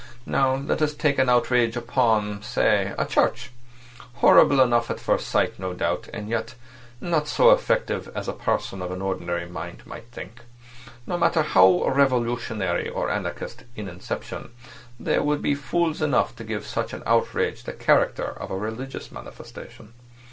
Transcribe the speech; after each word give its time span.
Now 0.25 0.55
let 0.55 0.81
us 0.81 0.95
take 0.95 1.19
an 1.19 1.29
outrage 1.29 1.77
upon—say 1.77 2.95
a 2.97 3.05
church. 3.05 3.51
Horrible 4.13 4.59
enough 4.59 4.89
at 4.89 4.99
first 4.99 5.27
sight, 5.27 5.59
no 5.59 5.73
doubt, 5.75 6.07
and 6.11 6.27
yet 6.27 6.55
not 6.99 7.27
so 7.27 7.51
effective 7.51 8.09
as 8.15 8.27
a 8.27 8.33
person 8.33 8.81
of 8.81 8.89
an 8.89 8.99
ordinary 8.99 9.47
mind 9.47 9.85
might 9.85 10.05
think. 10.05 10.39
No 11.05 11.19
matter 11.19 11.43
how 11.43 11.87
revolutionary 11.87 12.87
and 12.87 13.09
anarchist 13.11 13.63
in 13.75 13.87
inception, 13.87 14.49
there 14.99 15.21
would 15.21 15.43
be 15.43 15.53
fools 15.53 16.01
enough 16.01 16.35
to 16.37 16.43
give 16.43 16.65
such 16.65 16.93
an 16.93 17.03
outrage 17.05 17.61
the 17.65 17.71
character 17.73 18.25
of 18.41 18.49
a 18.49 18.57
religious 18.57 19.11
manifestation. 19.11 19.93